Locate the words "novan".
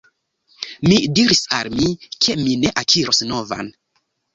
3.33-3.77